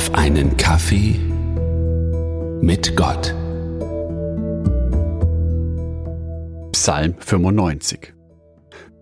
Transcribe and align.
auf 0.00 0.14
einen 0.14 0.56
Kaffee 0.56 1.20
mit 2.62 2.96
Gott. 2.96 3.34
Psalm 6.72 7.16
95 7.18 8.14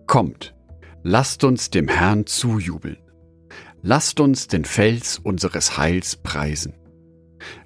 Kommt, 0.07 0.53
lasst 1.03 1.45
uns 1.45 1.69
dem 1.69 1.87
Herrn 1.87 2.25
zujubeln. 2.25 2.97
Lasst 3.81 4.19
uns 4.19 4.47
den 4.47 4.65
Fels 4.65 5.19
unseres 5.19 5.77
Heils 5.77 6.17
preisen. 6.17 6.73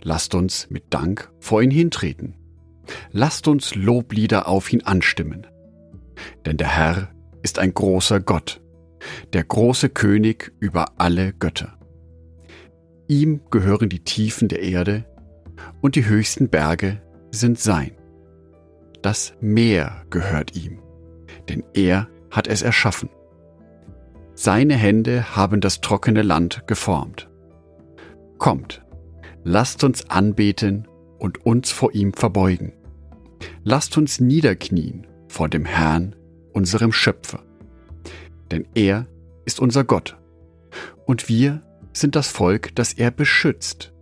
Lasst 0.04 0.36
uns 0.36 0.70
mit 0.70 0.94
Dank 0.94 1.32
vor 1.40 1.64
ihn 1.64 1.72
hintreten. 1.72 2.36
Lasst 3.10 3.48
uns 3.48 3.74
Loblieder 3.74 4.48
auf 4.48 4.72
ihn 4.72 4.84
anstimmen. 4.84 5.48
Denn 6.46 6.58
der 6.58 6.70
Herr 6.70 7.10
ist 7.42 7.58
ein 7.58 7.74
großer 7.74 8.20
Gott, 8.20 8.62
der 9.34 9.44
große 9.44 9.90
König 9.90 10.54
über 10.60 11.00
alle 11.00 11.34
Götter. 11.34 11.80
Ihm 13.08 13.42
gehören 13.52 13.90
die 13.90 14.04
Tiefen 14.04 14.48
der 14.48 14.62
Erde 14.62 15.06
und 15.82 15.96
die 15.96 16.06
höchsten 16.06 16.50
Berge 16.50 17.02
sind 17.32 17.60
sein. 17.60 17.92
Das 19.02 19.34
Meer 19.42 20.06
gehört 20.10 20.56
ihm, 20.56 20.80
denn 21.50 21.64
er 21.74 22.08
hat 22.32 22.48
es 22.48 22.62
erschaffen. 22.62 23.10
Seine 24.34 24.76
Hände 24.76 25.36
haben 25.36 25.62
das 25.62 25.82
trockene 25.82 26.22
Land 26.22 26.64
geformt. 26.68 27.30
Kommt, 28.38 28.84
lasst 29.44 29.84
uns 29.84 30.10
anbeten 30.10 30.88
und 31.20 31.46
uns 31.46 31.72
vor 31.72 31.94
ihm 31.94 32.14
verbeugen. 32.14 32.74
Lasst 33.64 33.98
uns 33.98 34.20
niederknien 34.20 35.06
vor 35.28 35.50
dem 35.50 35.66
Herrn, 35.66 36.16
unserem 36.54 36.92
Schöpfer. 36.92 37.44
Denn 38.52 38.66
er 38.74 39.08
ist 39.46 39.60
unser 39.60 39.84
Gott 39.84 40.18
und 41.06 41.28
wir 41.30 41.62
sind 41.94 42.16
das 42.16 42.28
Volk, 42.28 42.76
das 42.76 42.94
er 42.94 43.12
beschützt, 43.12 43.94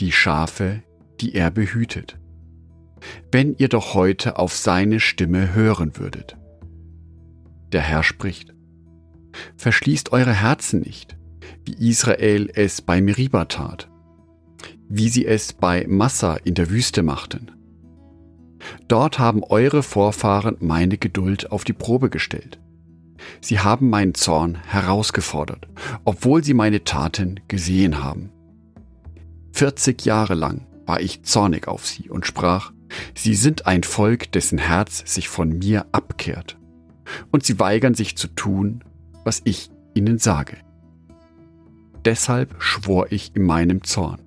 die 0.00 0.12
Schafe, 0.12 0.82
die 1.20 1.34
er 1.34 1.50
behütet. 1.50 2.18
Wenn 3.30 3.54
ihr 3.56 3.68
doch 3.68 3.94
heute 3.94 4.38
auf 4.38 4.54
seine 4.54 5.00
Stimme 5.00 5.54
hören 5.54 5.96
würdet. 5.96 6.36
Der 7.72 7.82
Herr 7.82 8.02
spricht, 8.02 8.54
Verschließt 9.56 10.12
eure 10.12 10.34
Herzen 10.34 10.80
nicht, 10.80 11.16
wie 11.64 11.88
Israel 11.88 12.50
es 12.52 12.82
bei 12.82 13.00
Meriba 13.00 13.44
tat, 13.44 13.88
wie 14.88 15.08
sie 15.08 15.26
es 15.26 15.52
bei 15.52 15.86
Massa 15.88 16.36
in 16.36 16.54
der 16.54 16.70
Wüste 16.70 17.02
machten. 17.02 17.52
Dort 18.88 19.18
haben 19.18 19.42
eure 19.44 19.82
Vorfahren 19.82 20.56
meine 20.60 20.98
Geduld 20.98 21.50
auf 21.50 21.64
die 21.64 21.72
Probe 21.72 22.10
gestellt. 22.10 22.60
Sie 23.40 23.60
haben 23.60 23.90
meinen 23.90 24.14
Zorn 24.14 24.56
herausgefordert, 24.66 25.68
obwohl 26.04 26.44
sie 26.44 26.54
meine 26.54 26.84
Taten 26.84 27.40
gesehen 27.48 28.02
haben. 28.02 28.30
40 29.52 30.04
Jahre 30.04 30.34
lang 30.34 30.66
war 30.86 31.00
ich 31.00 31.22
zornig 31.22 31.68
auf 31.68 31.86
sie 31.86 32.08
und 32.08 32.26
sprach, 32.26 32.72
sie 33.14 33.34
sind 33.34 33.66
ein 33.66 33.82
Volk, 33.82 34.32
dessen 34.32 34.58
Herz 34.58 35.02
sich 35.12 35.28
von 35.28 35.58
mir 35.58 35.86
abkehrt, 35.92 36.58
und 37.30 37.44
sie 37.44 37.58
weigern 37.58 37.94
sich 37.94 38.16
zu 38.16 38.28
tun, 38.28 38.82
was 39.24 39.42
ich 39.44 39.70
ihnen 39.94 40.18
sage. 40.18 40.56
Deshalb 42.04 42.62
schwor 42.62 43.12
ich 43.12 43.36
in 43.36 43.42
meinem 43.42 43.84
Zorn. 43.84 44.20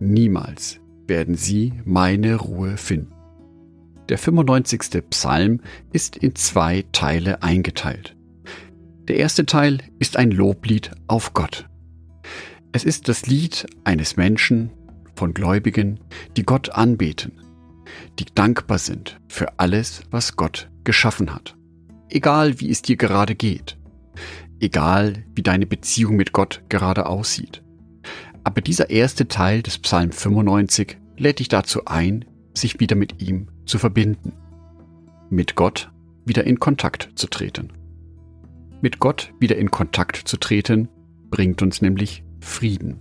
Niemals 0.00 0.80
werden 1.06 1.34
sie 1.34 1.74
meine 1.84 2.36
Ruhe 2.36 2.76
finden. 2.76 3.12
Der 4.12 4.18
95. 4.18 5.08
Psalm 5.08 5.60
ist 5.90 6.18
in 6.18 6.34
zwei 6.34 6.84
Teile 6.92 7.42
eingeteilt. 7.42 8.14
Der 9.08 9.16
erste 9.16 9.46
Teil 9.46 9.78
ist 10.00 10.18
ein 10.18 10.30
Loblied 10.30 10.90
auf 11.06 11.32
Gott. 11.32 11.66
Es 12.72 12.84
ist 12.84 13.08
das 13.08 13.24
Lied 13.24 13.64
eines 13.84 14.18
Menschen 14.18 14.70
von 15.14 15.32
Gläubigen, 15.32 15.98
die 16.36 16.42
Gott 16.42 16.68
anbeten, 16.68 17.40
die 18.18 18.26
dankbar 18.26 18.76
sind 18.76 19.18
für 19.28 19.58
alles, 19.58 20.02
was 20.10 20.36
Gott 20.36 20.68
geschaffen 20.84 21.34
hat. 21.34 21.56
Egal 22.10 22.60
wie 22.60 22.70
es 22.70 22.82
dir 22.82 22.96
gerade 22.98 23.34
geht, 23.34 23.78
egal 24.60 25.24
wie 25.34 25.42
deine 25.42 25.64
Beziehung 25.64 26.16
mit 26.16 26.34
Gott 26.34 26.62
gerade 26.68 27.06
aussieht. 27.06 27.62
Aber 28.44 28.60
dieser 28.60 28.90
erste 28.90 29.26
Teil 29.26 29.62
des 29.62 29.78
Psalm 29.78 30.12
95 30.12 30.98
lädt 31.16 31.38
dich 31.38 31.48
dazu 31.48 31.86
ein, 31.86 32.26
sich 32.54 32.80
wieder 32.80 32.96
mit 32.96 33.22
ihm 33.22 33.48
zu 33.66 33.78
verbinden, 33.78 34.32
mit 35.30 35.54
Gott 35.54 35.90
wieder 36.24 36.44
in 36.44 36.58
Kontakt 36.58 37.10
zu 37.16 37.26
treten. 37.26 37.72
Mit 38.80 38.98
Gott 38.98 39.32
wieder 39.38 39.56
in 39.56 39.70
Kontakt 39.70 40.16
zu 40.16 40.36
treten, 40.36 40.88
bringt 41.30 41.62
uns 41.62 41.82
nämlich 41.82 42.24
Frieden. 42.40 42.98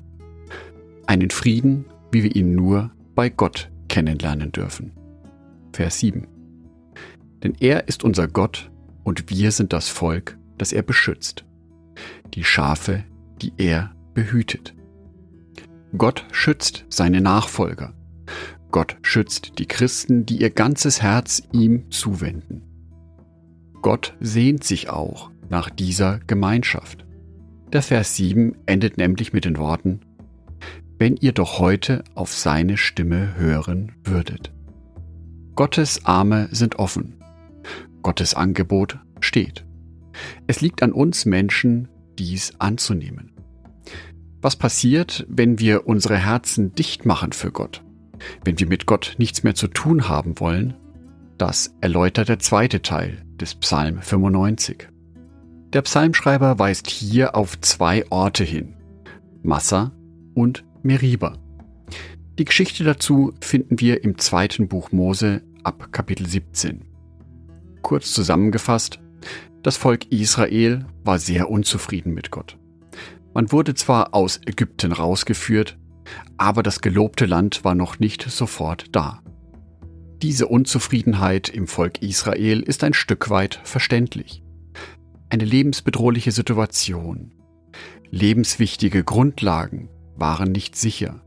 Einen 1.08 1.30
Frieden, 1.30 1.86
wie 2.12 2.24
wir 2.24 2.36
ihn 2.36 2.56
nur 2.56 2.92
bei 3.16 3.30
Gott 3.30 3.72
kennenlernen 3.90 4.52
dürfen. 4.52 4.94
Vers 5.74 6.00
7. 6.00 6.28
Denn 7.44 7.56
er 7.60 7.88
ist 7.88 8.04
unser 8.04 8.28
Gott 8.28 8.72
und 9.04 9.30
wir 9.30 9.52
sind 9.52 9.74
das 9.74 9.90
Volk, 9.90 10.38
das 10.58 10.72
er 10.72 10.84
beschützt, 10.84 11.44
die 12.34 12.44
Schafe, 12.44 13.04
die 13.42 13.52
er 13.58 13.96
behütet. 14.14 14.76
Gott 15.98 16.26
schützt 16.32 16.86
seine 16.90 17.20
Nachfolger, 17.20 17.94
Gott 18.72 18.98
schützt 19.02 19.60
die 19.60 19.66
Christen, 19.66 20.26
die 20.26 20.38
ihr 20.42 20.50
ganzes 20.50 21.02
Herz 21.02 21.44
ihm 21.52 21.92
zuwenden. 21.92 22.64
Gott 23.82 24.16
sehnt 24.20 24.64
sich 24.64 24.90
auch 24.90 25.30
nach 25.50 25.70
dieser 25.70 26.20
Gemeinschaft. 26.20 27.06
Der 27.74 27.82
Vers 27.82 28.16
7 28.16 28.56
endet 28.66 28.98
nämlich 28.98 29.34
mit 29.34 29.46
den 29.46 29.58
Worten, 29.58 30.02
wenn 30.98 31.18
ihr 31.18 31.34
doch 31.34 31.60
heute 31.60 32.04
auf 32.16 32.34
seine 32.34 32.78
Stimme 32.78 33.36
hören 33.36 33.92
würdet. 34.04 34.54
Gottes 35.56 36.06
Arme 36.06 36.48
sind 36.52 36.78
offen. 36.78 37.22
Gottes 38.04 38.34
Angebot 38.34 39.00
steht. 39.20 39.66
Es 40.48 40.62
liegt 40.62 40.82
an 40.82 40.92
uns 40.92 41.26
Menschen, 41.26 41.90
dies 42.18 42.54
anzunehmen. 42.60 43.32
Was 44.42 44.56
passiert, 44.56 45.26
wenn 45.28 45.60
wir 45.60 45.88
unsere 45.88 46.18
Herzen 46.18 46.74
dicht 46.74 47.06
machen 47.06 47.32
für 47.32 47.52
Gott? 47.52 47.84
Wenn 48.44 48.60
wir 48.60 48.68
mit 48.68 48.86
Gott 48.86 49.16
nichts 49.18 49.44
mehr 49.44 49.56
zu 49.56 49.68
tun 49.68 50.08
haben 50.10 50.40
wollen, 50.40 50.76
das 51.38 51.74
erläutert 51.82 52.30
der 52.30 52.40
zweite 52.40 52.82
Teil 52.82 53.26
des 53.40 53.56
Psalm 53.56 54.02
95. 54.02 54.88
Der 55.74 55.82
Psalmschreiber 55.82 56.60
weist 56.60 56.90
hier 56.90 57.36
auf 57.36 57.60
zwei 57.62 58.06
Orte 58.12 58.44
hin, 58.44 58.76
Massa 59.42 59.92
und 60.34 60.64
Meriba. 60.84 61.38
Die 62.38 62.46
Geschichte 62.46 62.84
dazu 62.84 63.34
finden 63.42 63.80
wir 63.80 64.04
im 64.04 64.18
zweiten 64.18 64.68
Buch 64.68 64.92
Mose 64.92 65.42
ab 65.64 65.92
Kapitel 65.92 66.28
17. 66.28 66.86
Kurz 67.82 68.14
zusammengefasst, 68.14 69.00
das 69.64 69.78
Volk 69.78 70.12
Israel 70.12 70.86
war 71.04 71.20
sehr 71.20 71.50
unzufrieden 71.50 72.14
mit 72.14 72.32
Gott. 72.32 72.58
Man 73.34 73.52
wurde 73.52 73.76
zwar 73.76 74.14
aus 74.14 74.42
Ägypten 74.46 74.92
rausgeführt, 74.92 75.78
aber 76.38 76.64
das 76.64 76.82
gelobte 76.82 77.26
Land 77.26 77.64
war 77.64 77.76
noch 77.76 78.00
nicht 78.00 78.24
sofort 78.24 78.86
da. 78.92 79.22
Diese 80.22 80.48
Unzufriedenheit 80.48 81.50
im 81.50 81.68
Volk 81.68 82.02
Israel 82.02 82.62
ist 82.62 82.84
ein 82.84 82.94
Stück 82.94 83.30
weit 83.30 83.60
verständlich. 83.64 84.44
Eine 85.30 85.46
lebensbedrohliche 85.46 86.32
Situation. 86.32 87.34
Lebenswichtige 88.12 89.04
Grundlagen 89.04 89.90
waren 90.16 90.52
nicht 90.52 90.76
sicher. 90.76 91.22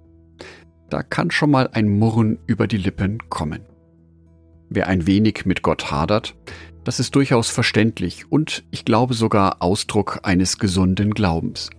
Da 0.90 1.02
kann 1.02 1.30
schon 1.30 1.50
mal 1.50 1.68
ein 1.72 1.88
Murren 1.88 2.38
über 2.46 2.66
die 2.66 2.76
Lippen 2.76 3.18
kommen. 3.30 3.62
Wer 4.68 4.86
ein 4.86 5.06
wenig 5.06 5.44
mit 5.44 5.62
Gott 5.62 5.90
hadert, 5.90 6.36
das 6.84 7.00
ist 7.00 7.14
durchaus 7.16 7.48
verständlich 7.50 8.30
und 8.30 8.64
ich 8.70 8.84
glaube 8.84 9.14
sogar 9.14 9.62
Ausdruck 9.62 10.20
eines 10.22 10.58
gesunden 10.58 11.14
Glaubens. 11.14 11.70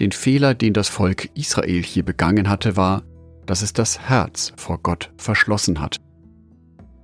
Den 0.00 0.12
Fehler, 0.12 0.54
den 0.54 0.74
das 0.74 0.88
Volk 0.88 1.30
Israel 1.34 1.82
hier 1.82 2.04
begangen 2.04 2.48
hatte, 2.48 2.76
war, 2.76 3.02
dass 3.46 3.62
es 3.62 3.72
das 3.72 4.00
Herz 4.08 4.52
vor 4.56 4.78
Gott 4.82 5.12
verschlossen 5.16 5.80
hat. 5.80 5.98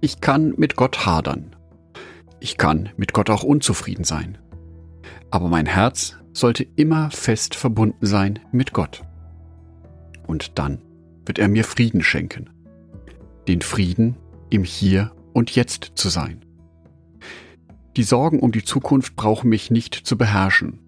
Ich 0.00 0.20
kann 0.20 0.54
mit 0.56 0.76
Gott 0.76 1.06
hadern. 1.06 1.56
Ich 2.40 2.58
kann 2.58 2.90
mit 2.96 3.12
Gott 3.12 3.30
auch 3.30 3.44
unzufrieden 3.44 4.04
sein. 4.04 4.38
Aber 5.30 5.48
mein 5.48 5.66
Herz 5.66 6.16
sollte 6.32 6.66
immer 6.76 7.10
fest 7.10 7.54
verbunden 7.54 8.04
sein 8.04 8.40
mit 8.50 8.72
Gott. 8.72 9.02
Und 10.26 10.58
dann 10.58 10.82
wird 11.24 11.38
er 11.38 11.48
mir 11.48 11.64
Frieden 11.64 12.02
schenken. 12.02 12.50
Den 13.48 13.62
Frieden, 13.62 14.16
im 14.50 14.64
Hier 14.64 15.12
und 15.32 15.54
Jetzt 15.54 15.92
zu 15.94 16.08
sein. 16.08 16.44
Die 17.96 18.02
Sorgen 18.02 18.40
um 18.40 18.52
die 18.52 18.64
Zukunft 18.64 19.16
brauchen 19.16 19.48
mich 19.48 19.70
nicht 19.70 19.94
zu 19.94 20.16
beherrschen, 20.18 20.80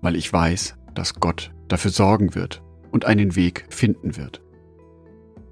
weil 0.00 0.16
ich 0.16 0.32
weiß, 0.32 0.76
dass 0.94 1.14
Gott 1.14 1.52
dafür 1.68 1.90
sorgen 1.90 2.34
wird 2.34 2.62
und 2.90 3.04
einen 3.04 3.36
Weg 3.36 3.66
finden 3.70 4.16
wird. 4.16 4.42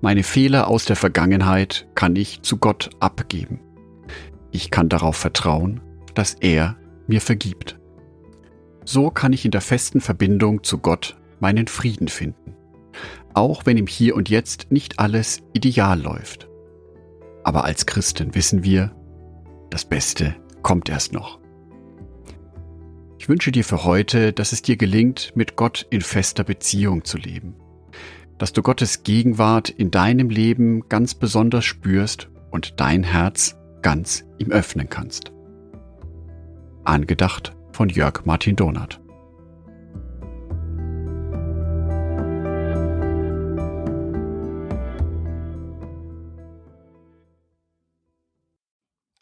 Meine 0.01 0.23
Fehler 0.23 0.69
aus 0.69 0.85
der 0.85 0.97
Vergangenheit 0.97 1.87
kann 1.95 2.17
ich 2.17 2.43
zu 2.43 2.57
Gott 2.57 2.91
abgeben. 3.01 3.61
Ich 4.51 4.71
kann 4.71 4.89
darauf 4.89 5.17
vertrauen, 5.17 5.81
dass 6.15 6.35
er 6.35 6.77
mir 7.07 7.21
vergibt. 7.21 7.79
So 8.85 9.11
kann 9.11 9.33
ich 9.33 9.45
in 9.45 9.51
der 9.51 9.61
festen 9.61 10.01
Verbindung 10.01 10.65
zu 10.65 10.79
Gott 10.79 11.17
meinen 11.39 11.69
Frieden 11.69 12.09
finden. 12.09 12.57
Auch 13.35 13.67
wenn 13.67 13.77
im 13.77 13.87
Hier 13.87 14.17
und 14.17 14.29
Jetzt 14.29 14.71
nicht 14.71 14.99
alles 14.99 15.43
ideal 15.53 16.01
läuft. 16.01 16.49
Aber 17.45 17.65
als 17.65 17.87
Christen 17.87 18.35
wissen 18.35 18.65
wir, 18.65 18.95
das 19.71 19.85
Beste 19.85 20.35
kommt 20.63 20.89
erst 20.89 21.13
noch. 21.13 21.39
Ich 23.31 23.33
wünsche 23.33 23.53
dir 23.53 23.63
für 23.63 23.85
heute, 23.85 24.33
dass 24.33 24.51
es 24.51 24.61
dir 24.61 24.77
gelingt, 24.77 25.31
mit 25.37 25.55
Gott 25.55 25.87
in 25.89 26.01
fester 26.01 26.43
Beziehung 26.43 27.05
zu 27.05 27.17
leben. 27.17 27.55
Dass 28.39 28.53
du 28.53 28.61
Gottes 28.61 29.05
Gegenwart 29.05 29.69
in 29.69 29.93
deinem 29.93 30.31
Leben 30.31 30.89
ganz 30.89 31.15
besonders 31.15 31.65
spürst 31.65 32.29
und 32.51 32.81
dein 32.81 33.05
Herz 33.05 33.55
ganz 33.83 34.25
ihm 34.39 34.51
öffnen 34.51 34.89
kannst. 34.89 35.31
Angedacht 36.83 37.55
von 37.71 37.89
Jörg 37.89 38.25
Martin 38.25 38.57
Donath. 38.57 39.01